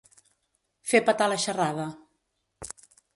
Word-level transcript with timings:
Fer 0.93 1.01
petar 1.09 1.27
la 1.33 1.37
xerrada. 1.45 1.85